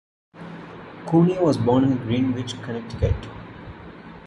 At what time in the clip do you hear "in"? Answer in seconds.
1.83-1.95